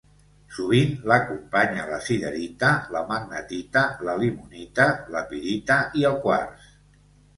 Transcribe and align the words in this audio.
Sovint 0.53 0.93
l'acompanya 1.11 1.83
la 1.91 1.99
siderita, 2.07 2.71
la 2.95 3.03
magnetita, 3.11 3.83
la 4.09 4.17
limonita, 4.23 4.89
la 5.17 5.23
pirita 5.33 5.79
i 6.03 6.09
el 6.11 6.19
quars. 6.25 6.73